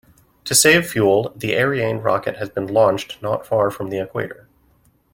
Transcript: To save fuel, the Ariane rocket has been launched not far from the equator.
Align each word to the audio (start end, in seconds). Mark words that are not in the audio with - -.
To 0.45 0.55
save 0.55 0.87
fuel, 0.89 1.31
the 1.35 1.55
Ariane 1.55 1.99
rocket 1.99 2.37
has 2.37 2.49
been 2.49 2.65
launched 2.65 3.21
not 3.21 3.45
far 3.45 3.69
from 3.69 3.91
the 3.91 3.99
equator. 3.99 4.47